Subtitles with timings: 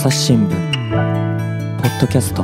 [0.00, 0.48] 朝日新聞。
[0.48, 2.42] ポッドキャスト。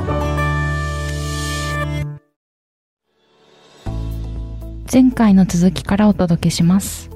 [4.93, 7.08] 前回の続きからお届けします。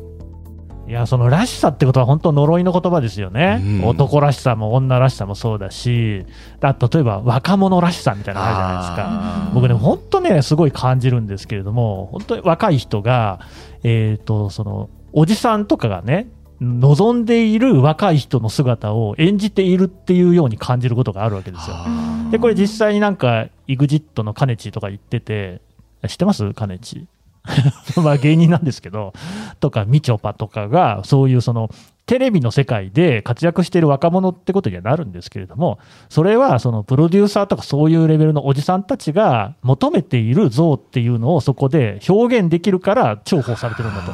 [0.89, 3.85] いやそのらしさってことは本当呪いの言葉ですよね、うん。
[3.85, 6.25] 男らしさも女らしさもそうだし
[6.61, 9.51] だ例えば若者らしさみたいなのあるじゃないですか。
[9.53, 13.41] 僕ね本当ねすごい感じるんですけれども本当に若い人が
[13.83, 16.31] えっ、とそのおじさんとかがね
[16.61, 21.77] 望んでいる若い人の姿を演じているっていうように感じることがあるわけですよ。
[21.77, 25.63] あでこれ実際になんか EXIT のカネチとか言ってて
[26.07, 26.53] 知ってます？
[26.53, 27.07] カネチ。
[27.97, 29.15] まあ芸人なんですけど
[29.61, 31.71] とかみちょぱとかがそういうその
[32.05, 44.13] テレビの世界で活躍している若者ってことにはなるんですけれどもそれはそのプロデューサーとかそういうレベルのおじさんたちが求めている像っていうのをそこで表現できるから重宝されてるんだと。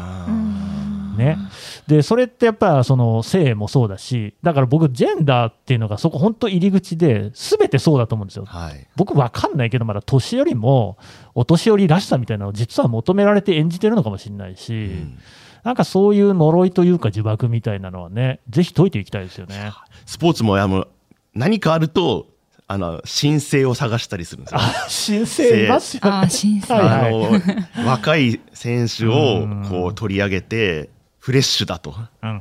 [1.17, 1.39] ね、
[1.87, 8.45] でそれってやっぱその性もそうだしだから僕ジェンダーっていうのがそこ本当入り口で全てそうだと思うんですよ。
[8.45, 8.87] はい。
[8.97, 10.98] 僕分かんないけどまだ年寄りも
[11.34, 15.19] お年寄りらしさみたいなのを実は求められて演じてるのかもしれないし、うん。
[15.62, 19.73] なんかそういう呪いというか呪縛みたいなのはねぜひ解いていきたいですよね。
[20.06, 20.89] スポーツもやむ
[21.37, 22.28] 何かあると、
[22.67, 24.59] あの、申請を探したりするんですよ。
[24.61, 26.11] あ新生いますよね。
[26.11, 29.67] あ あ新鮮はいあの、若い選手をうん。
[29.69, 30.89] こう取り上げて、
[31.27, 31.92] フレッシュだと。
[32.22, 32.41] うんうん。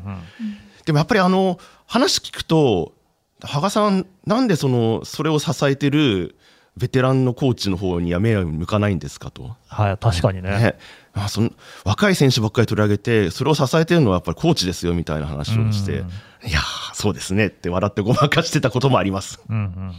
[0.86, 2.94] でもやっぱりあの、話聞くと、
[3.42, 6.36] 羽賀さん、なんでその、それを支えてる
[6.78, 9.56] ベテランのコーチの方には目を向かないんですかと。
[9.68, 10.52] はい確かにね。
[10.52, 10.76] ね、
[11.14, 11.50] あその
[11.84, 16.10] 若い選手ばっかり取り上げて、それを支えてるのはやっぱりコーチですよみたいな話をして、うん
[16.48, 19.40] いやー、そうですねって笑ってごまかしてたこともあります。
[19.50, 19.96] うんうんうんうん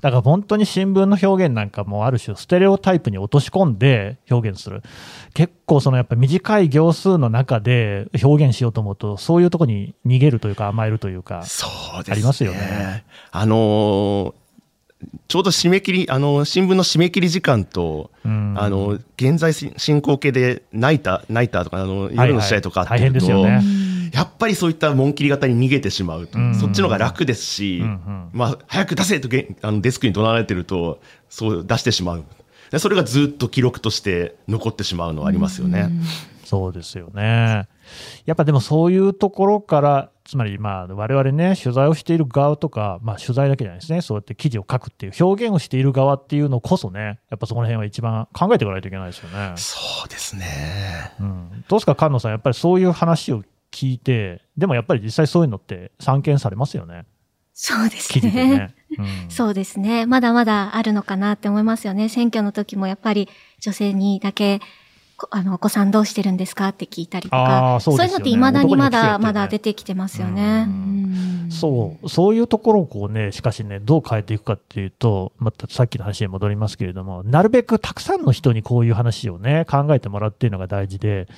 [0.00, 4.82] だから本当に新聞の表現なんかもある種ステレオタイプに落とし込んで表現する
[5.32, 11.66] 結構そのやっぱ短い行数の中で表現しようと思うとそういうところに逃げるというか甘えるというかそ
[12.00, 12.12] うですね。
[12.12, 13.04] ありますよね。
[13.30, 14.34] あのー
[15.26, 23.60] ちょうど締め切り、あのー新聞の締め切り時間と、うんあのー現在進行形でナイター、ナイターとか、あの、夜の試合とかあってはいはい大変ですよね
[24.22, 32.24] やっぱりそういった紋切り型に逃げてしまうと、うんそっちの方が楽ですし、うんうんまあ、早く出せとげあのデスクに怒鳴られてると、そう出してしまう。
[32.70, 35.90] でそれがずっと記録として残ってしまうのはありますよね。
[36.44, 37.66] そうですよね。
[38.26, 49.52] やっぱでもそういうところから、つまりまあ我々ね、取材をしている側とか、まあ取材だけじゃないですね、そうやって記事を書くっていう表現をしている側っていうのこそね、やっぱそこら辺は一番考えていかないといけないですよね。
[49.56, 51.12] そうですね。
[51.20, 57.06] うん、どうですか、菅野さん、やっぱりそういう話を聞いて、でもやっぱり実際そういうのって散見されますよね、
[57.54, 58.30] そうですね。
[58.30, 58.74] ね。
[58.98, 60.06] うん、 そうですね。
[60.06, 62.08] まだまだあるのかなって思いますよね。
[62.08, 63.28] 選挙の時もやっぱり
[63.60, 64.60] 女性にだけ、
[65.16, 70.66] こあの、お子さんどうしてるんですかって聞いたりとあか、ーそうですよねいうのって未だにまだ、ねまだ出てきてますよね。
[70.68, 71.11] うん
[71.62, 81.28] そう、そういうところをこうね、しかしね、どう変えていくかっていうと、またさっきの話に戻りますけれども、なるべくたくさんの人にこういう話をね、考えてもらうっていうのが大事で、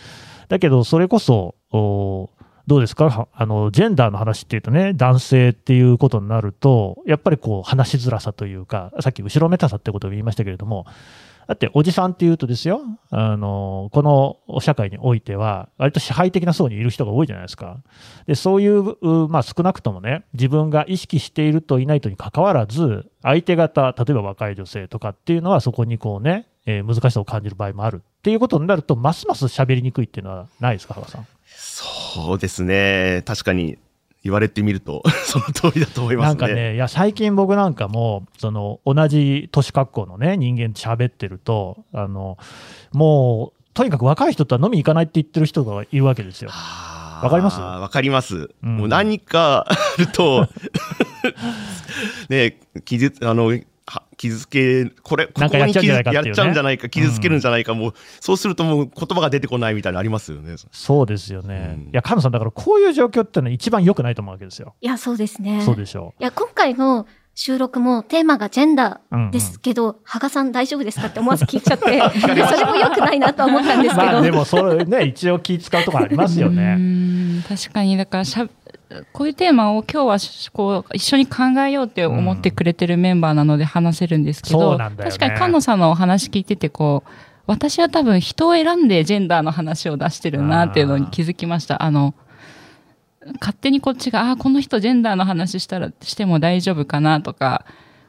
[0.48, 1.54] だけど、それこそ、
[2.66, 3.28] どうですか？
[3.34, 10.86] あの、ジェンダーの話っていうとね、男性っていうことになると、やっぱりこう、話しづらさというか、さっき後ろめたさってことを言いましたけれども、
[11.46, 17.78] だって、おじさんっていうとですよ、あの、この社会においては、割と支配的な層にいる人が多いじゃないですか。
[18.26, 31.26] で、そういう、まあ少なくともね、自分が意識しているといないとに関わらず、相手方、例えば若い女性とかっていうのは、そこにこうね、えー難しさを感じる場合もあるっていうことになると、ますます喋りにくいっていうのはないですか、羽賀さん？
[31.46, 33.22] そうですね。
[33.26, 33.76] 確かに
[34.24, 36.40] 言われてみると、 その通りだと思いますね。
[36.40, 42.38] なんかね、いや、最近僕なんかも、その、同じ年格好のね、人間と喋ってると、あの、
[42.92, 46.50] もう、とにかく若い人とは飲み行かないって言ってる人がいるわけですよ。
[46.50, 47.60] わわかります？
[47.60, 48.50] わかります。
[48.62, 50.48] うんもう何かあると、
[52.28, 53.54] ね、傷、あの、は
[54.24, 60.54] 傷つけ、これ、こなんかやっちゃうんじゃないか傷つけるんじゃないか、もう、そうするともう言葉が出てこないみたいなのありますよね。
[60.72, 61.74] そうですよね。
[61.76, 64.74] うんいや、菅野さん、だからこういう状況ってのは一番良くないと思うわけですよ。
[64.80, 65.60] いや、そうですね。
[65.62, 71.84] そうでしょいや、今回の収録もテーマがジェンダーうんうんですけど、羽賀さん大丈夫ですかって思わず聞いちゃって、
[72.20, 73.98] それも良くないなとは思ったんですう。
[73.98, 74.12] けど。
[74.12, 76.76] まあ、でも、それね、一応気使うところありますようね。
[76.76, 78.46] ん確かにだからしゃ
[79.12, 87.10] こういうテーマを今日はしこう一緒に考えようって思ってくれてるメンバーなので話せるんですけそど、うなんね確かに菅野さんのお話聞いててこう
[87.46, 91.82] 私は多分人を選んでジェンダーの話を出してるなっていうのに気づきました。
[91.82, 92.14] あの
[93.40, 97.64] 勝手にこっちがあこの人ジェンダーの話したらしても大丈夫かなとか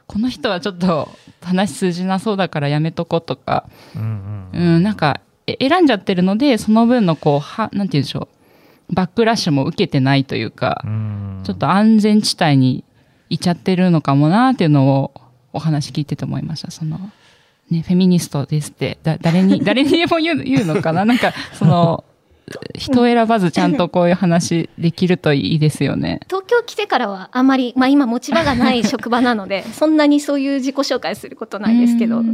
[0.06, 1.08] この人はちょっと
[1.40, 8.28] 話通じなそうだからやめとこうとかうんうんうん、なんか、え選んじゃってるので、その分のこう、は、なんて言うんでしょう。
[8.90, 12.82] バックラッシュも受けてないというか、うんちょっと安全地帯に
[13.28, 15.12] いちゃってるのかもなっていうのを
[15.52, 16.72] お話聞いてて思いました。
[16.72, 16.98] その、
[17.70, 21.04] ね、フェミニストですって、だ誰に、 誰にでも言う言うのかな？
[21.04, 22.04] なんか、その、
[22.74, 26.20] 人を選ばずちゃんとこういう話できるといいですよね。
[26.26, 32.22] 東京来てからはあんまり、まあ今持ち場がない職場なので、そんなにそういう自己紹介することないですけど。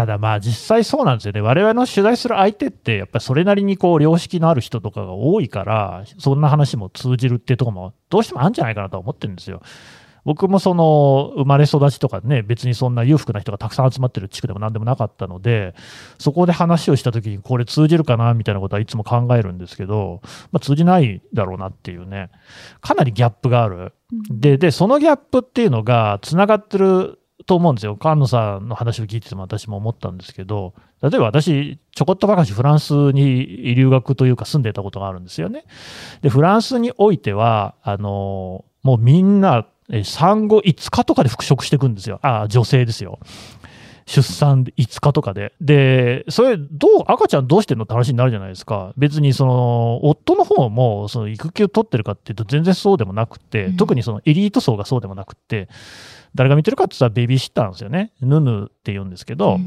[0.00, 1.40] うんただまあ実際そうなんですよね。
[1.40, 9.62] 我々の取材する相手って、やっぱりそれなりにこう良識のある人とかが多いから、そんな話も通じるっていうところもどうしてもあるんじゃないかなとは思ってるんですよ。
[10.26, 15.74] 僕もその生まれ育ちとかね、別にそんな裕福な人がたくさん集まってる地区でもなんでもなかったので、
[16.18, 20.20] そこで話をしたときにこれ通じるかなみたいなことはいつも考えるんですけど、
[20.52, 22.30] まあ、通じないだろうなっていうね、
[22.80, 23.94] かなりギャップがある。
[24.28, 27.98] で、で、そのギャップっていうのがつながってると思うんですよ。
[28.00, 35.64] 菅野さんの話を聞いてても私も思ったんですけど、例えば私、ちょこっとばかしフランスに留学というか住んでたことがあるんですよね。
[36.22, 42.18] で、フランスにおいては、あの、もうみんな、え産後5日とかで復職していくんですよ。
[42.22, 43.20] あ、女性ですよ。
[44.06, 45.52] 出産5日とかで。
[45.60, 48.92] で、それ、どう、赤ちゃんどうしてんのって話になるじゃないですか。
[48.96, 55.68] 別にその、夫の方も、その育休取ってるかっていうと全然そうでもなくて、うん特にそのエリート層がそうでもなくて、
[56.34, 58.12] 誰が見てるかって言ったらベビーシッターなんですよね。
[58.20, 59.58] ヌヌって言うんですけど、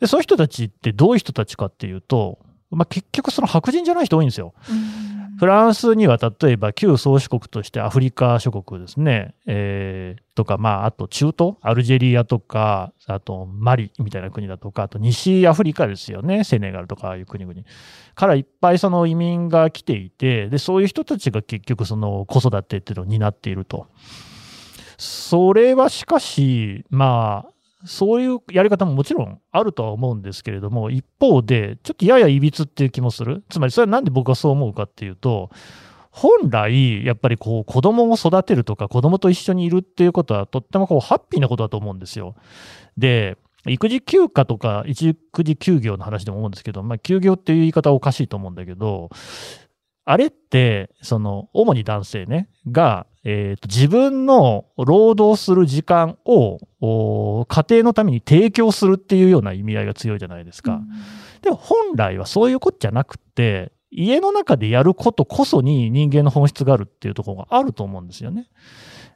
[0.00, 2.38] で、そういう人たちってどういう人たちかっていうと、
[2.70, 4.54] まあ、結局その白人じゃない人多いんですよ。
[5.38, 17.54] フランスには例えば旧宗主国としてアフリカ諸国ですね、えーとか、まあ、あと中東、アルジェリアとか、あとマリみたいな国だとか、あと西アフリカですよね、セネガルとかああいう国々。
[18.14, 23.86] からいっぱいその移民が来ていて、で、そういう人たちが結局その子育てっていうのを担っていると。
[24.98, 33.44] それはしかし、まあ、そういうやり方ももちろんあるとは思うんですけれども、一方で、ちょっとややいびつっていう気もする。
[33.48, 35.50] つまり、それはなんで僕はそう思うかっていうと、
[36.10, 42.34] 本来、やっぱりこう、子供を育てるとか、子供と一緒にいるっていうことは、とってもこう、ハッピーなことだと思うんですよ。
[42.96, 43.36] で、
[43.68, 49.10] 育児休暇とか、一育児休業の話でも思うんですけど、まあ、休業っていう言い方はおかしいと思うんだけど、
[50.10, 60.80] あれって、その、主に男性ね、が、えーと自分の労働する時間をお家庭のために提供するっていうような意味合いが強いじゃないですか。
[61.42, 68.46] でも本来はそういうことじゃなくて、家の中でやることこそに人間の本質があるっていうところがあると思うんですよね。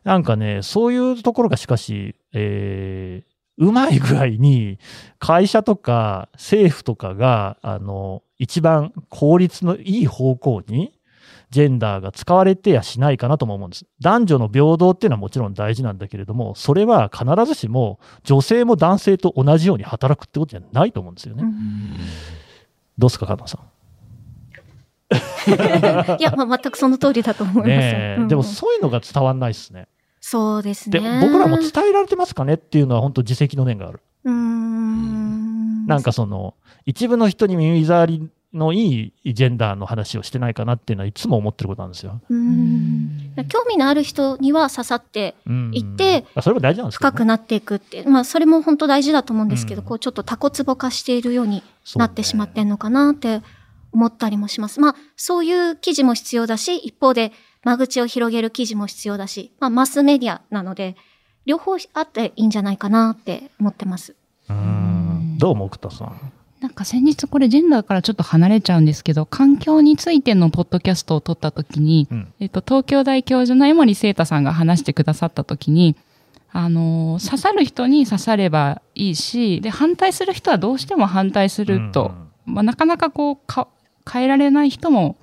[0.05, 3.32] なんかね、そういうところがしかし、えー
[3.63, 4.79] うまい具合に
[5.21, 10.93] 会社とか政府とかが、あの、一番効率のいい方向に
[11.51, 13.87] ジェンダーが使われてやしないかなとも思うんです。
[14.01, 21.45] 男女の平等っていうのはもちろん大事なんだけれども、それは必ずしも女性も男性と同じように働くってことじゃないと思うんですよね。
[22.99, 23.63] どうですか、加藤さん？
[26.19, 27.69] いや、まあ、全くその通りだと思います。
[27.69, 29.87] ねえ、うんでもそういうのが伝わんないですね。
[30.25, 31.21] そうですで、ね。
[31.21, 34.01] 僕らも伝えられてますかねっていうのは本当自責の念がある。
[34.25, 35.87] うーん。
[35.87, 36.55] なんかその、
[36.87, 42.21] 一部の人に耳障りのいいジェンダーの話をしてないかなっていうのはいつも思ってることなんですよ。
[42.29, 43.35] うーん。
[43.49, 51.63] 興味のある人には刺さってうん行って、あそれも大事なんですけど、深くなっていくって、まあそれも本当大事だと思うんですけど、うんこうちょっとタコツボ化しているように
[51.97, 53.43] なってしまってんのかなって
[53.91, 54.81] 思ったりもします。
[54.81, 57.33] まあそういう記事も必要だし、一方で
[57.65, 60.97] 間口を広げる記事も必要だし、まあマスメディアなので、
[61.47, 64.15] 両方あっていいんじゃないかなって思ってます。
[64.49, 66.33] うんどう思う、久田さん？
[66.61, 75.97] なんか先日これジェンダーからちょっと離れちゃうんですけど、環境についてのポッドキャストを撮った時に、うんえっと、東京大教授の江森聖太さんが話してくださった時に、
[76.53, 82.13] あのー刺さる人に刺さればいいし、で、反対する人はどうしても反対すると、
[82.45, 83.67] まあ、なかなかこうか、
[84.09, 85.17] 変えられない人も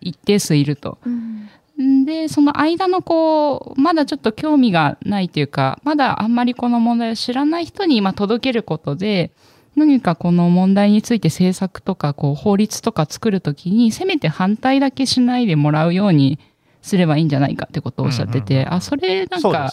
[0.00, 0.98] 一定数いると。
[1.06, 9.30] んで、その間のこう、まだちょっと興味がないというか、まだあんまりこの問題を知らない人に今届けることで、
[9.76, 16.40] 何かこの問題について政策とかこう法律とか作るときに、せめて反対だけしないでもらうように
[16.82, 19.70] すればいいんじゃないかってことをおっしゃってて、うんうんうんあ、それなんか。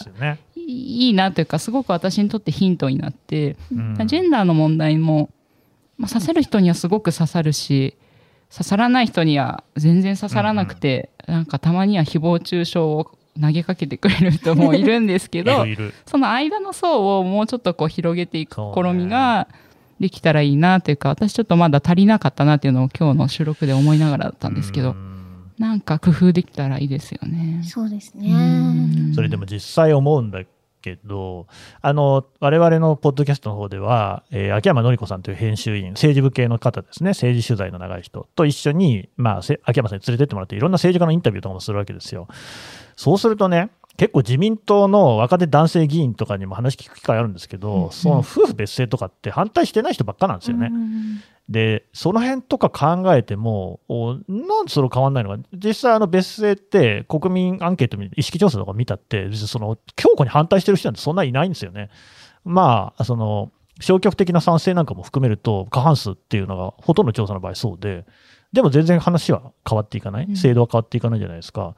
[0.54, 5.30] いいなというか、すごく私にとってヒントになって、うんジェンダーの問題も、
[5.96, 7.96] まあ、刺さる人にはすごく刺さるし、
[8.50, 13.10] 刺さらない人には全然刺さらなくて、なんかたまには誹謗中傷を
[13.40, 15.94] 投げかけてくれる人もいるんですけどいる、 いる。
[16.06, 19.48] その間の層をもうちょっとこう広げていく試みが
[20.00, 25.16] できたらいいなというか、私ちょっとまだ足りなかったなっていうのを今日の収録で思いながらだったんですけど、うん
[25.58, 27.62] なんか工夫できたらいいですよね。
[27.64, 28.30] そうですうね。
[28.30, 30.44] んそれでも実際思うんだ
[30.86, 31.48] けど、
[31.82, 42.28] あの、我々のポッドキャストの方では、えー秋山紀子さんという編集員、政治部系の方ですね、政治取材の長い人と一緒に、まあ、せ秋山さんに連れてってもらって、いろんな政治家のインタビューとかもするわけですよ。
[42.94, 50.70] そうするとね、結構自民党の若手男性議員とかにも話聞く機会あるんですけど、その夫婦別姓とかって反対してない人ばっかなんですよね。
[51.48, 61.90] で、その辺とか考えても、おなんでそれ変わんないのか、実際、あの別姓って国民アンケート、意識調査とか見たって、別にその強固に反対してる人なんてそんないないんですよね。
[62.44, 68.06] まあ、その消極的な賛成なんかも含めると、過半数っていうのがほとんど調査の場合そうで、
[68.52, 71.76] でも全然話は変わっていかない、制度は変わっていかないじゃないですか。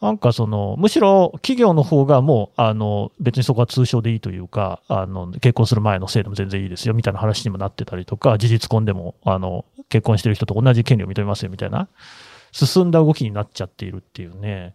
[0.00, 11.88] なんかその、むしろ企業の方がもう、あの、別にそこは通称でいいというか、あの、結婚する前の制度も全然いいですよ、みたいな話にもなってたりとか、事実婚でも、あの、結婚してる人と同じ権利を認めますよ、みたいな、
[12.52, 14.74] 進んだ動きになっちゃっているっていうね。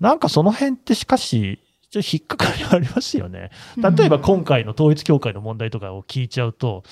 [0.00, 3.50] なんかその辺ってしかし、ちょっと引っかかりはありますよね。
[3.76, 6.82] 例えば今回の統一教会の問題とかを聞いちゃうと、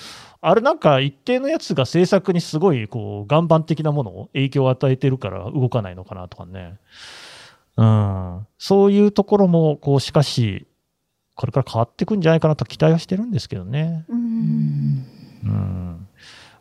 [0.41, 6.77] あれなんか一定のやつが政策にすごいこう岩盤的なものを影響を与えてるから動かないのかなとかね。
[7.77, 8.47] うん。
[8.57, 10.67] そういうところも、こう、しかし、
[11.35, 14.05] これから変わっていくんじゃないかなと期待はしてるんですけどね。
[14.07, 15.05] うん
[15.43, 16.07] うん。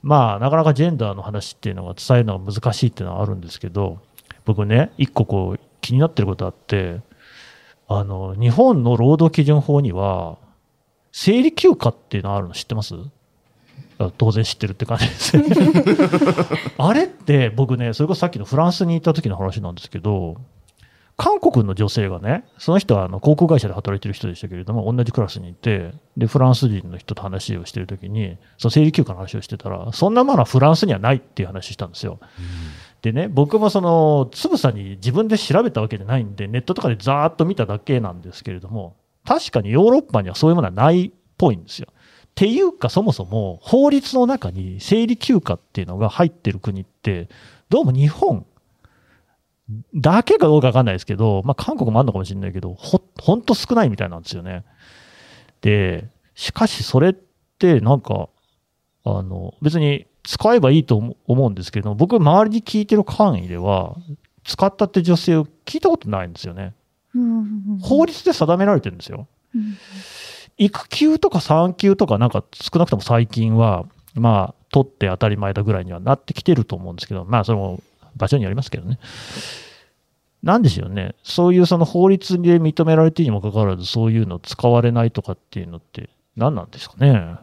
[0.02, 4.00] まあ、なかなかジェンダーの話っていうのが伝えるのが難しいっていうのはあるんですけど、
[4.44, 7.00] 僕ね、一個こう、気になってることあって、
[7.88, 10.38] あの、日本の労働基準法には、
[11.12, 12.94] 生理休暇っていうのあるの知ってます？
[13.98, 15.44] あ当然知ってるって感じですね。
[16.76, 20.36] あれって僕ね、それこそさっきのフランスに行った時の話なんですけど、
[21.16, 32.18] 韓国の女性がね、その人はあの航空会社で働いてる人でしたけれども、同じクラスにいて、で、フランス人の人と話をしてるときに、その生理休暇の話をしてたら、そんなものはフランスにはないっていう話をしたんですよ。
[33.02, 41.88] でね、僕もその、つぶさに自分で調べたわけじゃないんで、ネットとかでざーっと見ただけなんですけれども、確かにヨーロッパにはそういうものはないっぽいんですよ。
[41.90, 47.28] っていうか、そもそも法律の中に生理休暇っていうのが入ってる国って、
[47.68, 48.44] どうも日本
[49.94, 54.64] だけかどうかわかんないですけど、まあ韓国もあるのかもしれないけど、ほ、ほんと少ないみたいなんですよね。
[55.62, 57.14] で、しかしそれっ
[57.58, 58.28] てなんか、
[59.04, 63.96] あの、別に使えばいいと思思うんですけど、僕周りに聞いてる範囲では、
[64.44, 66.74] 使ったって女性を聞いたことないんですよね。
[67.14, 69.26] うん法律で定められてるんですよ。
[69.54, 69.76] うん
[70.56, 77.80] 育休とか産休とかなんか少なくとも最近は、まあ、取って当たり前だぐらいにはなってきてると思うんですけど、まあ、それも
[78.16, 78.98] 場所によりますけどね。
[80.42, 81.14] なんでしょうね。
[81.22, 87.36] そういうその法律で認められているにもかかわらず、そういうの使われないとかっていうのって何なんですかね。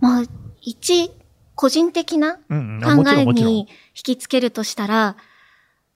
[0.00, 0.24] まあ、
[0.60, 1.10] 一、
[1.54, 3.66] 個人的な考えに引。
[3.94, 5.16] きつけるとしたら、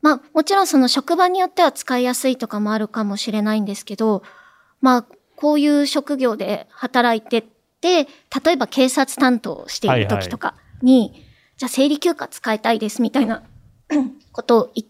[0.01, 4.23] まあ、もちろんその職場によっては使いやすいとかもあるかもしれないんですけど、
[4.81, 7.45] まあ、こういう職業で働いてっ
[7.81, 8.05] て、
[8.45, 11.25] 例えば警察担当をしている時とかに、
[11.57, 13.43] じゃあ生理休暇使いたいですみたいな
[14.33, 14.87] ことを言っ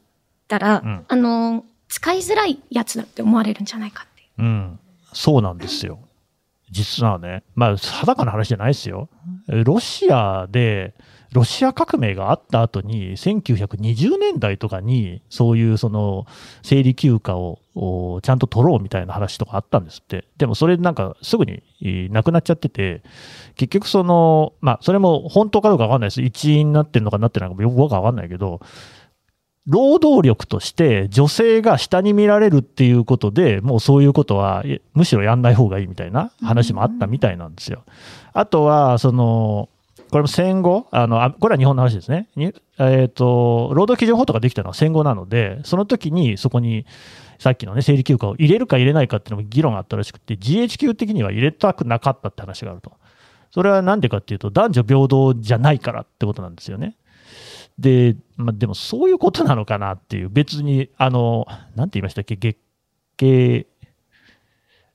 [0.46, 4.22] たら、うんあの、使いづらいやつだって思われるんじゃないかって。
[4.38, 4.78] うん、
[5.12, 5.98] そうなんですよ。
[6.70, 9.08] 実はね、まあ、定かな話じゃないですよ。
[9.48, 10.94] ロシアで、
[11.32, 16.26] ロシア革命があった後に、1920年代とかに、そういうその、
[16.62, 20.26] 生理休暇をちゃんと取ろうみたいな話とかあったんですって。
[20.38, 21.62] でもそれなんかすぐに
[22.10, 23.02] なくなっちゃってて、
[23.56, 26.22] 結局その、まあ、それも本当かどうかわかんないです。
[26.22, 28.60] 一員になってるのかなってないのかよくわかんないけど、
[29.68, 37.84] 労働力として女性が下に見られるっていうことで、もうそういうことはえむしろやんない方がいいみたいな話もあったみたいなんですよ。
[38.32, 39.68] あとは、その、
[40.10, 42.28] これも戦後、あの、あこれは日本の話ですね。
[42.34, 46.86] にえっ、と、労働基準法とかできたのは戦後なので、その時にそこに、
[47.38, 52.92] さっきのね、生理休暇を入れるか入れないかっていうのも議論があったらしくて、GHQ 的には入れたくなかったって話があると。
[53.50, 56.96] それはなんでかっていうと、男女平等じゃないからってことなんですよね。
[57.78, 62.58] で、まあ、でもそういうことなのかなっていう、別に、あの、なんて言いましたっけ、月
[63.16, 63.66] 経、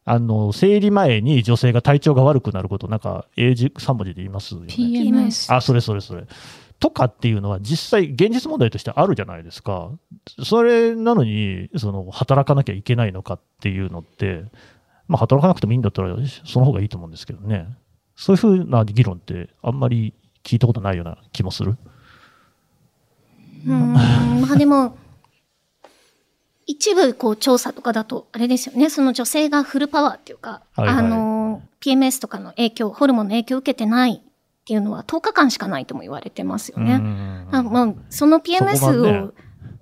[0.06, 4.68] あの、生理前に女性が体調が悪くなること、なんか、英字3文字で言いますよね。
[4.68, 5.54] PMS。
[5.54, 6.26] あ、それそれそれ。
[6.80, 9.92] とかっていうのは実際現実問題としてあるじゃないですか。
[10.44, 14.44] それなのに、その、働かなきゃいけないのかっていうのって、
[15.08, 17.68] まあ、働かなくてもいいんだったら、その方がいいと思うんですけどね。
[18.18, 20.14] そういうふうな議論ってあんまり
[20.44, 21.78] 聞いたことないような気もする。
[23.66, 23.94] うーん、
[24.42, 24.98] まあでも、
[26.66, 30.98] 一部こう調査とかだと、あれですよね、その女性がフルパワーっていうか、はいはい。
[30.98, 36.96] あの、PMS とかの影響、ホルモンの影響を受けてないっていうのは10日間しかないとも言われてますよね。
[36.96, 39.34] うんあまあ、その PMS を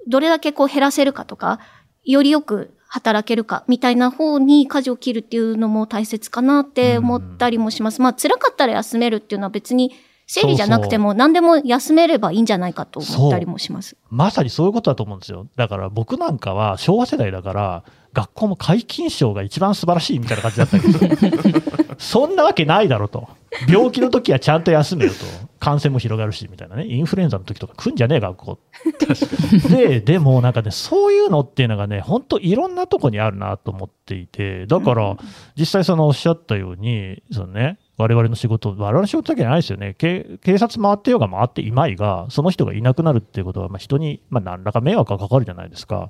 [0.08, 1.60] どれだけこう減らせるかとか、
[2.04, 8.02] よりよく働けるかみたいな方に舵を切るっていうのも大切かなって思ったりもします。
[8.02, 9.92] まあ辛かったら休めるっていうのは別に
[10.34, 13.98] 生理じゃなくても何でも休めればいいんじゃないかと思ったりもします。
[14.10, 15.48] まさにそういうことだと思うんですよ。
[15.58, 17.84] だから僕なんかは昭和世代だから、
[18.14, 21.60] 学校も皆勤賞が一番素晴らしいみたいな感じだったけど、
[22.00, 23.28] そんなわけないだろと。
[23.68, 25.18] 病気の時はちゃんと休めよと。
[25.60, 26.88] 感染も広がるし、みたいなね。
[26.88, 28.60] インフルエンザの時とか来んじゃねえ、学校。
[29.70, 35.18] で、でもなんかね、そういうのっていうのがね、本当いろんなとこにあるなと思っていて、だから、
[35.58, 39.96] 実際そのおっしゃったように、そのね、我々の仕事、我々の仕事だけじゃないですよね。
[39.98, 46.10] 警警察回ってようが回っていまいが、その人がいなくなるっていうことは、まあ、人に、まあ、何らか迷惑がかかるじゃないですか。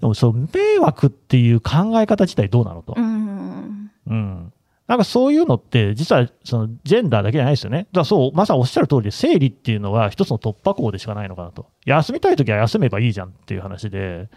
[0.00, 2.94] でも、そう、迷惑っていう考え方自体どうなのと。
[2.96, 3.90] うん。
[4.06, 4.52] うん。
[4.90, 7.78] なんかそういうのって、実はそのジェンダーだけじゃないですよね。
[7.78, 11.68] だからそう、まさにおっしゃる通りで、生理っていうのは一つの突破口でしかないのかなと。
[11.86, 14.28] 休みたいときは休めばいいじゃんっていう話で、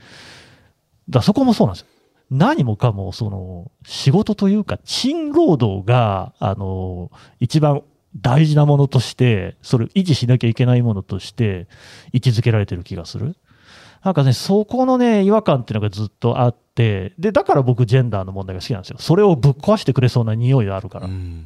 [1.10, 1.88] だそこもそうなんですよ。
[2.34, 7.84] 何もかも、その、仕事というか、賃労働が、あの、一番
[8.20, 11.68] 大事なものとして、それを維持しなきゃいけないものとして、
[12.12, 13.36] 位置づけられてる気がする。
[14.04, 18.98] なんかね、そこのね、違和感っていうのがずっとあって、で、だから僕、ジェンダーの問題が好きなんですよ。
[19.00, 21.06] それをぶっ壊してくれそうな匂いがあるから。
[21.06, 21.46] うん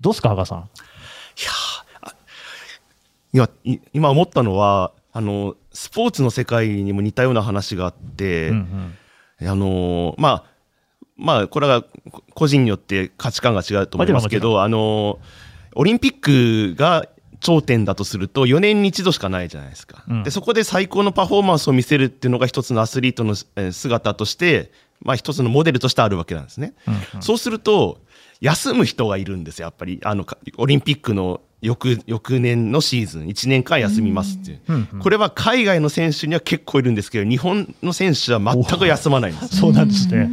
[0.00, 0.58] どうすか、羽賀さん？
[0.58, 0.62] い
[1.38, 1.50] や
[3.32, 8.94] 今い今思ったのはあのスポーツの世界にも似たような話があって、うん
[9.40, 9.48] うん。
[9.48, 10.44] あのーまあ
[11.16, 15.18] まあこれはこ個人によって価値観が違うと思いますけどあのー
[15.74, 16.20] オリンピッ
[16.74, 17.06] クが
[17.40, 20.22] 頂点だとすると4年に一度しかないじゃないですか、うん。
[20.22, 26.72] でそこで最高のパフォーマンスを見せるっていうのが一つのアスリートのえー姿として、まあ、一つのモデルとしてあるわけなんですね。
[27.14, 27.22] うん。
[27.22, 28.00] そうすると、
[28.40, 30.00] 休む人がいるんですよ、やっぱり。
[30.02, 34.60] あの、かオリンピックの翌、翌年のシーズン、1年間休みますっていう。
[34.68, 39.56] うんうんこれは海外の選手には結構いるんですけど、日本の選手は全く休まないんです。
[39.58, 40.30] そうなんですね。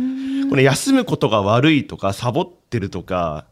[0.50, 3.46] これ休むことが悪いとか、サボってるとか、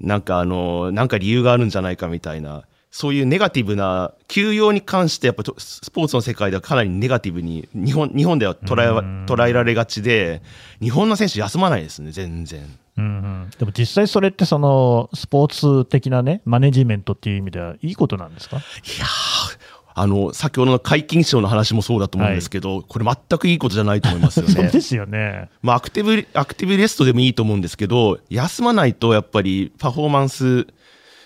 [0.00, 10.42] なんかあの、なんか理由があるんじゃないかみたいな、そういうネガティブな、休養に関してやっぱとスポーツの世界ではかなりネガティブに、日本、日本では捉え捉えられがちで、
[10.80, 12.62] 日本の選手休まないですね、全然。
[12.96, 13.08] うんう
[13.46, 18.56] ん、でも実際それってそのスポーツ的なね、マネジメントっていう意味ではいいことなんですか？
[18.56, 24.80] いやーあの、先ほどの解禁賞の話もそうだと思うんですけど、これ全くいいことじゃないと思いますよね そうで。
[24.82, 25.48] すよね。
[25.62, 30.66] まあ、アクティブ、アクティブレストでもいいと思うんですけど、休まないとやっぱりパフォーマンス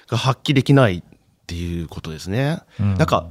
[0.07, 1.03] が発揮できないっ
[1.49, 2.61] ていうことですね。
[2.79, 3.27] うんなんか、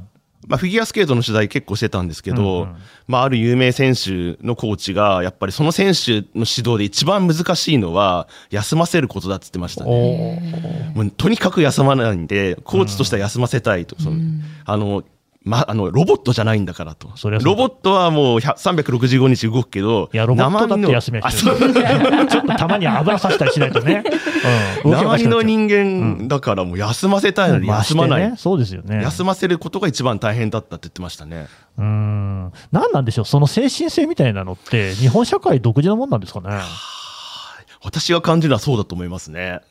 [0.49, 2.75] まあ、フィギュアスケートの取材結構してたんですけど、うんうん
[3.07, 10.91] まあ、ある有名選手のコーチが、やっぱりその選手の指導で一番難しいのは、休ませることだって言ってましたね。
[10.95, 13.95] もうとにかく休まないんで、コーチとしては休ませたいと。
[14.01, 14.17] その
[14.65, 15.03] あの、
[15.41, 17.09] ま、あの、ロボットじゃないんだからと。
[17.29, 21.55] ロボットはもう100 365日動くけど、いや、ロボットだって休みはあ必要
[22.27, 24.03] ちょっとたまに油させたりしないとね。
[24.83, 28.21] うん、動きがおかし周りの人間だからもう休ませたいのにま休まない。
[28.21, 29.01] ねそうですよね。
[29.01, 31.47] 休ませることが一番大変だったって言ってましたね。
[31.77, 32.51] うーん。
[32.73, 36.49] 何なんでしょう、その精神性みたいなのって、日本社会独自のもんなんですかね？
[37.81, 39.61] 私が感じるのはそうだと思いますね。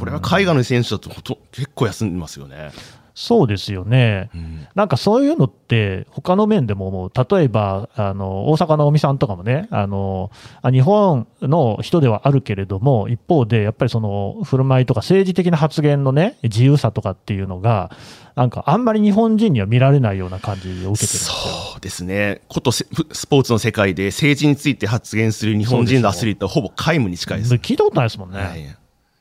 [0.00, 1.10] これは海外の選手だと
[1.52, 2.72] 結構休んでますよね。
[3.20, 4.30] そうですよね。
[4.32, 10.30] うんなんかそういうのって、他の面でももう、例えば、あの、大阪の尾身さんとかもね、あの、
[10.62, 17.90] あ日本の人ではあるけれども、一方で、やっぱりその、振る舞いとか政治的な発言のね、自由さとかっていうのが、
[18.36, 21.34] なんかあんまり日本人には見られないような感じを受けてるんですよ。
[21.34, 22.40] そうですね。
[22.46, 27.54] ことせスポーツの世界で政治について発言する日本人のアスリートはほぼ皆無に近いです。
[27.54, 28.38] 聞いたことないですもんね。
[28.38, 28.76] はい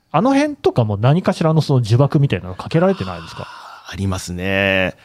[0.10, 3.48] あの辺とかも何かしらのその呪縛みたいなのかけられてないですか？
[3.90, 4.96] ありますね。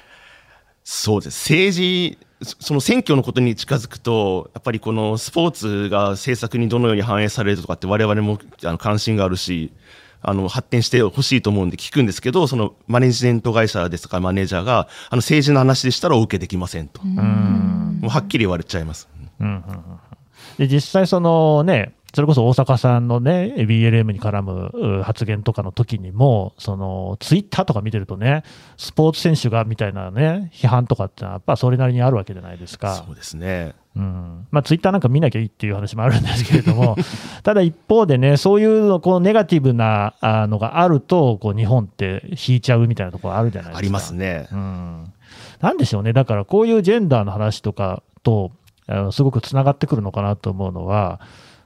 [0.85, 1.51] そうです。
[1.51, 9.73] 政治、そその選挙のことに近づくと、やっぱりこのスポーツが政策にどのように反映されるとかって我々もあの関心があるし、
[10.21, 17.01] あの発展してほしいと思うんで聞くんですけど、そのマネジメント会社ですとかマネージャーが、あの政治の話でしたらお受けできませんと。
[17.05, 17.99] うん。
[18.01, 19.09] もうはっきり言われちゃいます。
[19.41, 19.83] うんうんうん
[20.59, 28.43] で実際そのね、それこそ大阪さんのね、BLM に絡むう発言とかの時にも、そのツイッターとか見てるとね、
[28.77, 33.03] スポーツ選手がみたいなね、批判とかってのは、やっぱそれなりにあるわけじゃないですか。
[33.07, 33.75] そうですね。
[33.95, 36.97] うんまあ、ツイッターなんか見なきゃいいっていう話もあるんですけれども、
[37.43, 43.79] ただ一方でね、そういうのこうネガティブなあのがあると、こう日本って引いちゃうみたいなところあるじゃないですか。
[43.79, 44.49] ありますね。
[44.53, 45.13] うん、
[45.61, 48.53] なんでしょうね、だからこういうジェンダーの話とかと、
[48.87, 51.21] あのすごくつながってくるのかなと思うのは、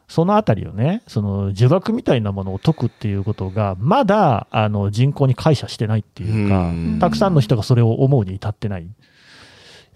[0.09, 8.89] そのあたりをね、その呪縛みたいなものを解くっていうことが、まだあの人口に解釈してないっていうかうん、たくさんの人がそれを思うに至ってない。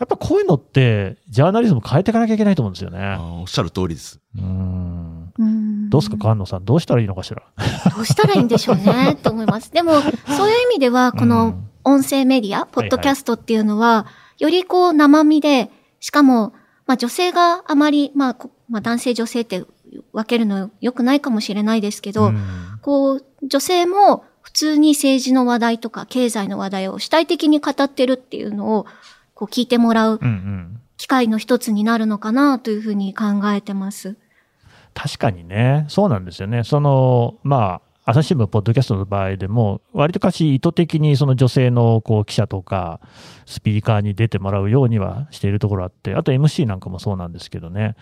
[0.01, 2.99] やっぱこういうのって、ジャーナリズム変えていかなきゃいけないと思うんですよね。
[2.99, 4.18] あおっしゃる通りです。
[4.37, 7.42] うんうんどうですか、菅野さん、どうしたらいいのかしら。
[7.94, 9.70] どうしたらいいんでしょうね、 と思います。
[9.73, 14.07] でも、そういう意味では、こうのん音声メディア、ポッドキャストっていうのは、
[14.38, 15.70] よりこう生身で、
[16.01, 16.55] しかも、
[16.87, 19.64] まあ女性があまり、まあ、こまあ男性女性って
[20.12, 22.38] 分けるの良くないかもしれないですけど、うん
[22.83, 28.87] こう、女性も普通に政治の話題とか経済の話題を主体的に語ってるっていうのを、
[29.35, 34.16] こう聞いてもらううんうん機会の一つになるのかなというふうに考えてます。
[34.92, 36.62] 確かにね、そうなんですよね。
[36.62, 43.01] その、まあ、朝日新聞、ポッドキャストの場合でも、割とかし意図的にその女性のこう記者とか、
[43.46, 47.94] スピーカーに出てもらうようにはしているところあって、あと MC なんかもそうなんですけどね、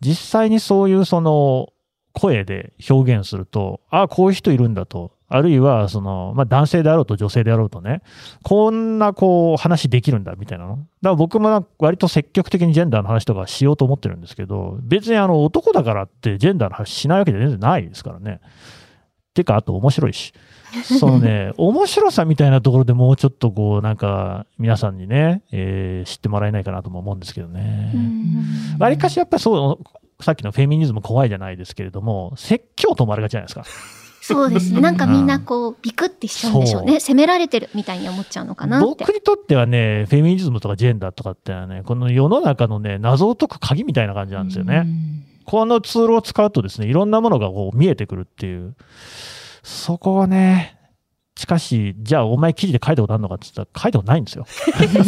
[0.00, 1.72] 実際にそういうその
[2.12, 8.02] 声で表現すると、ああ、こういう人いるんだと、あるいはその、まあ、男性であろうと女性であろうとね、
[8.42, 10.76] こんなこう話できるんだみたいなの。
[10.76, 18.40] だから僕もなんか割と積極的にジェンダーの話とかしようと思ってるんですけど、別にあの男だからってジェンダーの話しないわけじゃ全然ないですからね。
[19.36, 20.32] てか、あと面白いし。
[20.98, 27.92] そのね、面白さみたいなところでもうちょっとこう、なんか皆さんにね、えー知ってもらえないかなとも思うんですけどね。
[28.78, 33.64] わりかしやっぱりそう、さっきのフェミニズム怖いじゃないですけれども、説教と思われがちじゃないですか。
[34.26, 34.80] そうですね。
[34.80, 36.98] なんかみんなこう、ビクってしちゃうんでしょうね。
[36.98, 39.12] 責められてるみたいに思っちゃうのかなって僕。
[39.12, 44.84] にとってはね、フェミニズムとかジェンダーとかってのはね、この世の中のね、謎を解く鍵みたいな感じなんですよね。
[45.46, 48.74] このツールを使うとですね、いろんなものがこう見えてくるっていう。
[49.62, 50.78] そこはね、
[51.38, 54.46] しかし、じゃあお前記事で書いたことあるのかって言ったら書いたことないんですよ。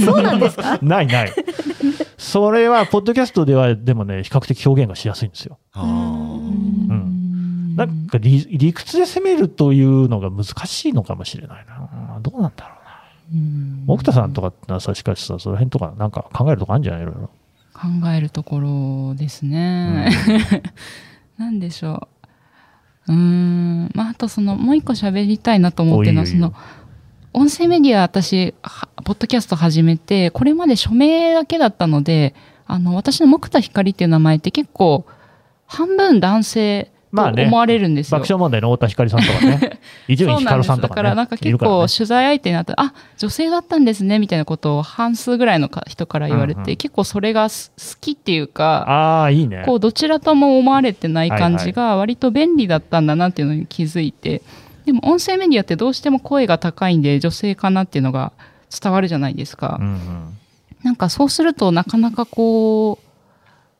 [0.04, 0.78] そうなんですか？
[0.82, 1.32] ないない。
[2.16, 5.58] それは、ポッドキャストでは、でもね、比較的表現がしやすいんですよ。
[5.72, 12.18] あーんなんか理理屈で攻めるというのが難しいのかもしれないな。
[12.20, 13.84] どうなんだろうな。
[13.86, 17.02] 奥田さんとかってのはさ、しかしさ、その辺とかなんか考えるとこあるんじゃない？
[17.02, 17.30] いろいろ。
[17.78, 20.10] 考えるところですね。
[21.38, 22.08] なんでしょ
[23.08, 23.12] う。
[23.12, 23.90] うーん。
[23.94, 26.52] まあ、あとその、もう一個喋りたいなと思ってるのは、その、
[27.32, 32.34] 音声メディア私、はポッドキャスト始めて、これまで署名だけだったので、
[32.66, 35.06] あの、私の木田光っていう名前って結構、
[35.66, 38.18] 半分男性とまあね思われるんですよ。
[38.18, 40.88] 爆笑問題の太田光さんとかね、 伊集院光さんとかね。
[40.88, 49.62] だからなんか結構取材相手になったら、あ、女性だったんですね、みたいなことを半数ぐらいのか人から言われて、うんうん結構それがす好きっていうか、ああ、いいね。
[49.64, 54.42] こうどちらとも思われてない感じが割と便利だったんだなっていうのに気づいて、
[54.84, 58.32] でも音声メディアってどうしても声が高いんで女性かなっていうのが
[58.80, 59.78] 伝わるじゃないですか。
[59.80, 60.38] うんうん
[60.82, 63.07] なんかそうするとなかなかこう、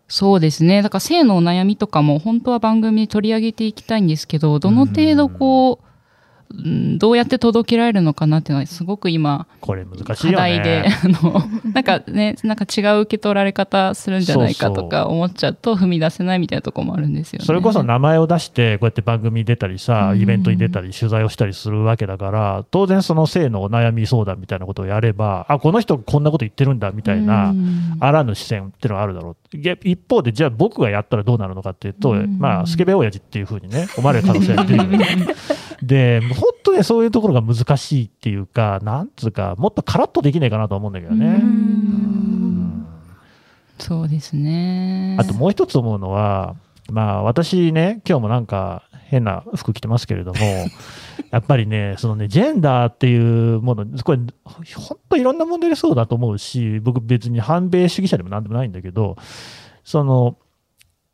[0.09, 0.81] そうですね。
[0.81, 5.88] だから性のお悩みとかも本当は番組で取り上げていきたいんですけど、どの程度こう、
[6.51, 10.33] うんどうやって届けられるのかなっていうのはすごく今これ難しいね。
[10.33, 17.45] 題で、 あの、なんかね、なんか違う受け取られ方するんじゃないかとか思っちゃうと踏み出せないみたいなところもあるんですよね。
[17.45, 29.37] それこそ名前を出して、こうやって番組に出たりさ、うんイベントに出たり、取材をしたりするわけだから、当然その性のお悩み相談みたいなことをやれば、あ、この人こんなこと言ってるんだみたいなう、んあらぬ視線っていうのがあるだろう。
[29.55, 34.99] 一方で、じゃあ僕がやったらどうなるのかっていうと、うんまあ、スケベ親父っていうふうにね、思われる可能性が出てくる。
[35.83, 41.43] で、本当ね、そういうところが難しいっていうか、なんつうか、もっとカラッとできないかなと思うんだけどね。
[43.79, 45.17] そうですね。
[45.19, 46.57] あともう一つ思うのは、
[46.91, 50.39] まあ私ね、今日もなんか変な服着てますけれども、
[51.31, 54.19] やっぱりね、そのね、ジェンダーっていうもの、これ、
[54.75, 59.17] 本当いろんな問題でそうだと思うし、僕別に反米主義者でもなんでもないんだけど、
[59.85, 60.37] その、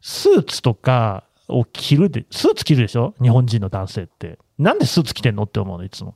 [0.01, 1.25] スーツとか
[1.55, 3.15] を着るで、スーツ着るでしょ？
[3.23, 4.39] 日本人の男性って。
[4.59, 6.15] なんでスーツ着てんのって思うの、いつも。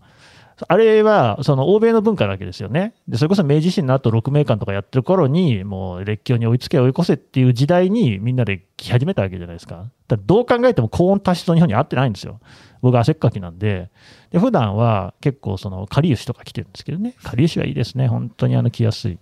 [0.66, 2.92] あれは、その欧米の文化なわけですよね。
[3.06, 9.88] で、それこそ明治維新の後、六名館とかやってる頃に、もう列強に追いつけ追い越せっていう時代にみんなで着始めたわけじゃないですか。
[10.08, 12.40] だどう考えても高温多湿の日本に合ってないんですよ。
[12.82, 13.90] 僕汗っかきなんで。
[14.32, 17.14] で、普段は結構その、カリウシとか着てるんですけどね。
[17.22, 18.08] カリウシはいいですね。
[18.08, 19.18] 本当にあの着やすい。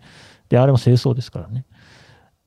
[0.48, 1.66] で、あれも清掃ですからね。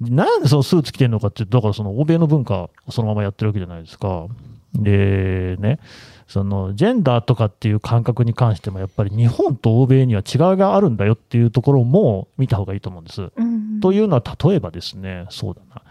[0.01, 4.27] なんでそのスーツ着てるのかって、だからその欧米の文化をそのままやってるわけじゃないですか。
[4.73, 5.79] で、ね、
[6.27, 13.31] そのジェンダーとかっていう感覚に関しても、やっぱり日本と欧米には違いがあるんだよっていうところも見た方がいいと思うんです。
[13.35, 15.81] うんというのは、例えばですね、そうだな。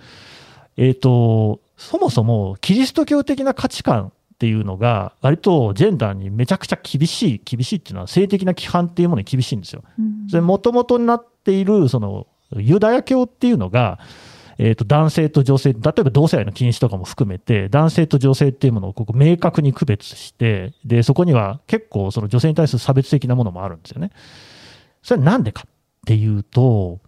[0.76, 9.82] えっ、と、そもそもキリスト教的な価値観っていうのが、割とジェンダーにめちゃくちゃ厳しい、厳しいっていうのは性的な規範っていうものに厳しいんですよ。
[9.98, 13.98] うんそれ、もともとになっている、その、ユダヤ教っていうのが、
[14.58, 24.10] えっ、と、男性と女性、例えば同性愛の禁止とかも含めて、男性と女性っていうものをここ明確に区別して、で、そこには結構その女性に対する差別的なものもあるんですよね。
[25.02, 25.70] それはなんでかっ
[26.06, 26.98] ていうと、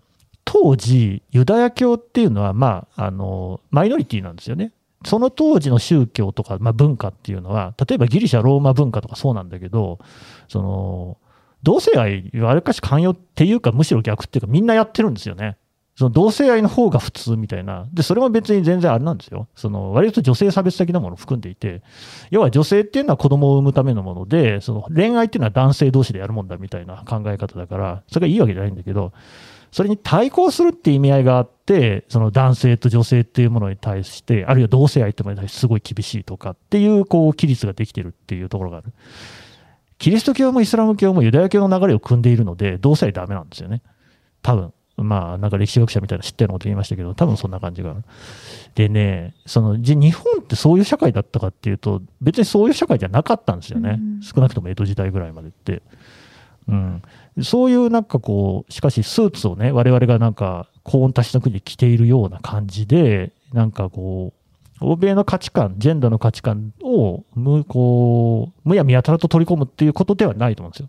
[0.45, 4.73] 当時、ユダヤ教っていうのは、まあ、あの、マイノリティなんですよね。
[5.05, 9.99] その当時の宗教とか、まあ、文化っていうのは、例えばギリシャ、ローマ文化とかそうなんだけど、
[10.49, 11.19] その、
[11.63, 15.57] 同性愛、わりかし寛容っていうか、むしろ逆っていうか、みんなやってるんですよね。
[15.97, 17.87] その同性愛の方が普通みたいな。
[17.93, 19.49] で、それも別に全然あれなんですよ。
[19.55, 21.83] その、割と女性差別的なものを含んでいて、
[22.31, 29.13] 要は女性っていうのは子供を産むためのもので、その恋愛っていうのは男性同士でやるもんだみたいな考え方だから、それがいいわけじゃないんだけど、
[29.73, 38.93] それに対抗するって意味合いがあって、その男性と女性っていうものに対して、あるいは同性愛ってものに対してすごい厳しいとかっていう、こう、規律ができてるっていうところがある。
[40.01, 43.83] キリスト教もイスラム教もユダヤ教の流れを組んでいるので、同性愛ダメなんですよね。
[44.43, 44.73] 多分。
[44.97, 47.95] まあ、なんか歴史学者みたいな知ったようなこと言いましたけど、多分そんな感じが。
[48.75, 53.99] でね、その、じゃ日本ってそういう社会だったかっていうと、別にそういう社会じゃなかったんですよね。
[53.99, 55.83] うん少なくとも江戸時代ぐらいまでって。
[56.69, 57.03] うん。
[57.43, 64.40] そういうなんかこう、しかしスーツをね、我々がなんか高温多湿の国で着ているような感じで、なんかこう、
[64.81, 70.89] 欧米の価値観、ジェンダーの価値観をむ、こう、むやみやたらと取り込むっていうことではないと思うんですよ。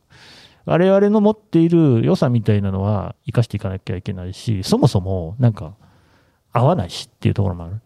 [0.65, 5.75] 我々の持っている良さみたいなのは生かしていかなきゃいけないし、そもそもなんか
[6.53, 7.81] 合わないしっていうところもある。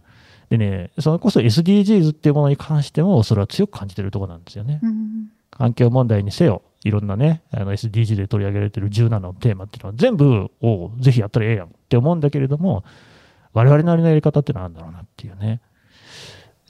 [0.50, 4.80] でね、それこそ SDGs っていうものに関しても、それは強く感じてるところなんですよね。
[4.84, 12.84] うん環境問題にせよ、いろんなね、あの SDG で取り上げられてる17のテーマっていうのは全部をぜひやったらええやんって思うんだけれども、
[13.54, 15.62] 我々なりのやり方ってのはあるんだろうなっていうね。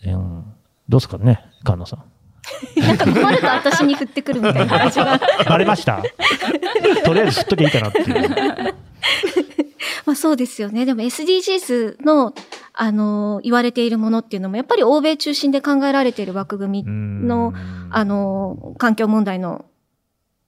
[0.04, 0.44] うん、
[0.90, 2.04] どうですかね、菅野さん。
[2.80, 5.20] なんか困ると私に振ってくるみたいな感じが。
[5.48, 6.04] バレました？
[7.04, 8.76] とりあえず振っときゃいいかなっていう。
[10.06, 10.86] まあそうですよね。
[10.86, 12.34] でも SDGs の、
[12.74, 16.92] あの、言われているものっていうのも、やっぱり欧米中心で考えられている枠組み
[17.28, 17.54] の、
[17.90, 19.66] あの、環境問題の、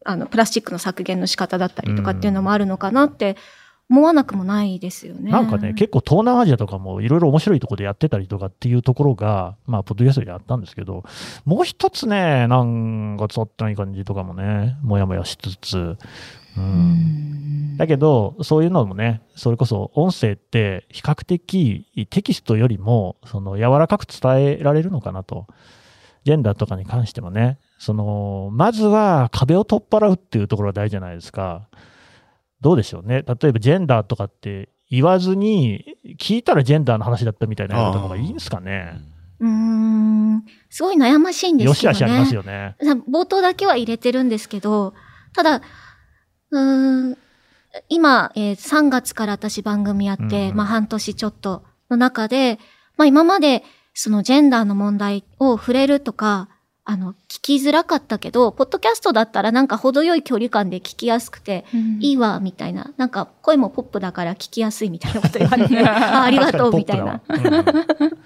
[0.05, 3.35] あの、プラスチックの削減の仕方だったりとかっていうのもあるのかなって
[3.89, 5.31] 思わなくもないですよね。
[5.31, 11.03] なんかね、結構東南アジアとかもいろいろ面白いところでやってたりとかっていうところが、まあ、ポッドキャストでやったんですけど、
[11.45, 15.97] もう一つね、なんかちょっとない感じとかもね、もやもやしつつ、
[16.57, 17.77] うん。
[17.77, 25.47] だけど、そういうのもね、それこそ音声って比較的テキストよりも、その柔らかく伝えられるのかなと。
[26.25, 31.69] ジェンダーとかに関してもね、その、まずは壁を取っ払うっていうところが大事じゃないですか。
[32.61, 33.23] どうでしょうね。
[33.27, 38.99] 例えばジェンダーとかって言わずに、聞いたらジェンダーの話だったみたいなのとかがいいんですかね。
[39.39, 41.89] うーん、すごい悩ましいんですけどね。
[41.89, 42.75] よしあしありますよね。
[43.09, 44.93] 冒頭だけは入れてるんですけど、
[45.35, 45.61] ただ、
[46.51, 47.17] うーん、
[47.89, 52.59] 今、えー3月から私番組やって、うんまあ半年ちょっとの中で、
[52.97, 56.49] まあ今までそのジェンダーの問題を触れるとか、
[56.89, 61.65] あの、聞きづらかったけど、ポッドキャストだったらなんか程よい距離感で聞きやすくて、
[61.99, 62.93] いいわ、みたいな。
[62.95, 67.21] なんか声もポップだから聞きやすいみたいなこと言われて、 あありがとう、みたいな。
[67.27, 68.17] うん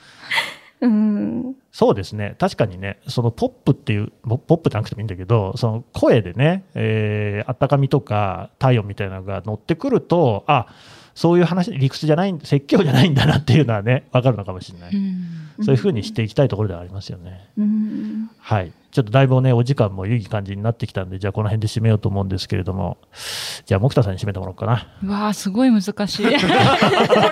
[0.82, 1.56] うん。
[1.71, 2.36] そうですね。
[2.38, 10.67] 確かにね、そのポップっていう、ポポップじゃなくてもいいんだけど、その声でね、えー、あったかみとか体温みたいなのが乗ってくると、あ、
[11.22, 14.92] そういう話、理屈じゃない、説教じゃないんだなっていうのはね、わかるのかもしれない。
[15.64, 17.48] そういうふうにしていきたいところではありますよね。
[17.60, 18.32] うん。
[18.40, 18.72] はい。
[18.90, 22.98] ちょっとだいぶね、お時間もいい感じになってきたんで、じゃあこの辺で締めようと思うんですけれども、
[23.68, 24.88] じゃあ、木田さんに締めてもらおうかな。
[25.04, 25.94] うわあすごい難しい。
[26.26, 26.32] こ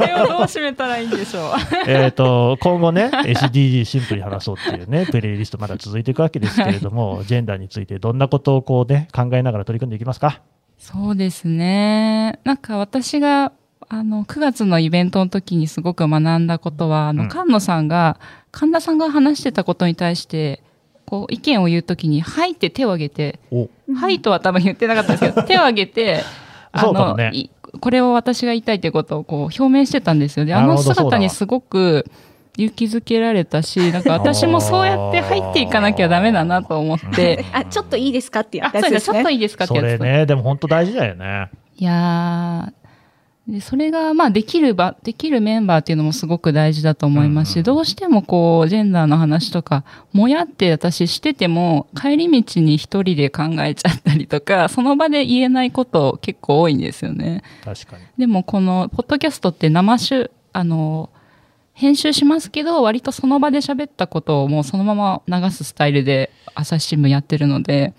[0.05, 1.51] れをどう締めたらいいんでしょう。
[1.89, 10.41] えっと、今後ね、SDG シンプルに話そうっていうね、プレイリストまだ続いていくわけですけれども、 ジェンダーについてどんなことをこうね、考えながら取り組んでいきますか？
[10.77, 12.39] そうですね。
[12.45, 13.51] なんか私が、
[13.89, 18.19] あの、9月のイベントの時にすごく学んだことは、あの、うん菅野さんが、
[18.51, 20.61] 神田さんが話してたことに対して、
[21.05, 26.23] こう、意見を言う時に、はいって手を挙げて、おはいとは多分言ってなかったんですけど、 手を挙げて、
[26.71, 27.49] あの、ねい
[27.81, 30.53] これを私が言いたいということをこう表明してたんですよね。
[30.53, 32.05] あの姿にすごく
[32.57, 39.29] 勇気づけられたし、なんか 私もそうやって入っていかなきゃダメだなと思って、あ、 ちょっといいですかってやつですねそうですちょっと。
[39.29, 40.03] いいですかってそやつ。
[40.03, 41.49] れね、でも本当大事だよね。
[41.77, 42.88] いやー、
[43.49, 49.83] でそれが、まあ、できる場、できるメンバーっていうのもすごく大事だと思いますし、どうしてもこう、ジェンダーの話とか、
[50.13, 57.41] もやって私してても、帰り道に一人で考えちゃったりとか、 その場で言えないこと結構多いんですよね。
[57.63, 58.03] 確かに。
[58.19, 61.09] でもこの、ポッドキャストって生しあの、
[61.73, 67.95] 編集しますけど、割とその場で喋ったことをもうそのまま流すスタイルで朝日新聞やってるので、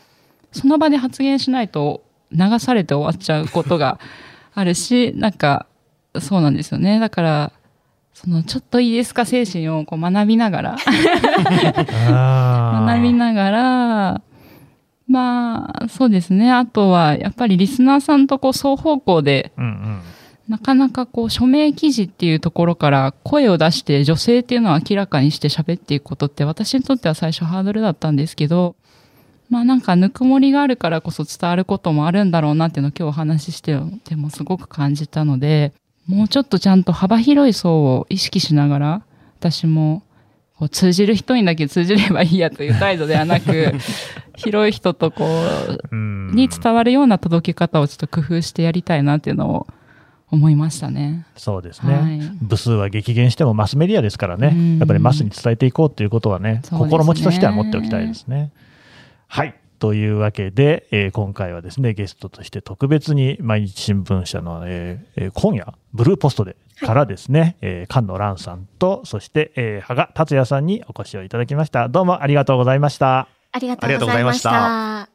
[0.53, 3.99] その場で発言しないと流されて終わっちゃうことが
[4.61, 5.67] あるし、なんか、
[6.19, 6.99] そうなんですよね。
[6.99, 7.53] だから、
[8.15, 10.77] その、ちょっといいですか精神をこう学びながら、
[12.87, 14.23] 学びながら、
[15.09, 16.53] まあ、そうですね。
[16.53, 20.01] あとは、やっぱりリスナーさんとこう双方向でうんうん。
[20.51, 28.75] なかなかこう署名記事っていうところから声を出して女性っていうのを明らかにして喋っていくことって私にとっては最初ハードルだったんですけど、
[29.51, 35.73] まあなんかぬくもりがあるからこそ伝わることもあるんだろうなっていうのを今日お話ししててもすごく感じたので、
[36.07, 39.03] もうちょっとちゃんと幅広い層を意識しながら
[39.41, 40.03] 私も
[40.57, 43.75] こう通じる人にだけ通じればいいやという態度ではなく、
[44.37, 49.67] 広い人とこううんに伝わるような届け方をちょっと工夫してやりたいなっていうのを
[50.31, 51.27] 思いましたね。
[51.37, 52.21] そうですね、はい。
[52.41, 54.79] 部数は激減してもマスメディアですからね、うん。
[54.79, 56.63] やっぱりマスに伝えていこうということはね、ね。
[56.71, 58.51] 心持ちとしては持っておきたいですね。
[59.31, 59.55] はい。
[59.79, 71.89] というわけで、えー今回はですね、ゲストとして特別に毎日新聞社の、えーえー今夜、ブルーポストでからですね、えー菅野蘭さんと、そして、えー、羽賀達也さんにお越しをいただきました。
[71.89, 73.29] どうもありがとうございました。
[73.53, 75.10] ありがとうございましあた。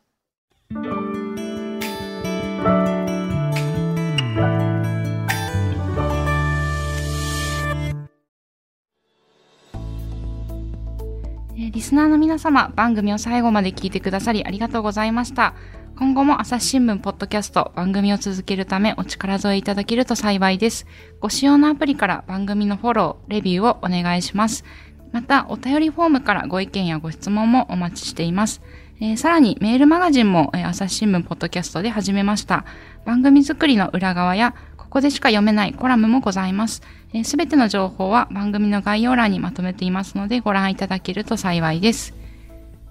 [11.86, 15.54] スナーの皆様、番組を最後まで聞いてくださりありがとうございました。
[16.00, 20.88] 今後も朝日新聞ポッドキャスト番組を続けるためお力添えいただけると幸いです。
[21.20, 24.66] ご使用のアプリから番組のフォロー、レビューをお願いします。
[25.12, 28.64] また、お便りフォームからご意見やご質問もお待ちしています。
[29.00, 32.66] えーさらにメールマガジンも、えー朝日新聞ポッドキャストで始めました。
[33.06, 34.56] 番組作りの裏側や
[34.96, 36.82] ここでしか読めないコラムもございます。
[37.26, 42.14] すべての情報は番組の概要欄にまとめていますのでご覧いただけると幸いです。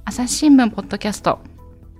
[0.04, 1.38] 朝日新聞ポッドキャスト、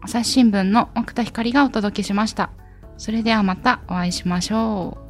[0.02, 2.50] 朝日新聞の奥田光がお届けしました。
[2.98, 5.03] それではまたお会いしましょう。